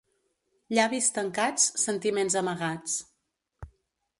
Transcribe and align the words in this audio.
Llavis 0.77 1.09
tancats, 1.17 1.67
sentiments 1.83 2.39
amagats. 2.41 2.97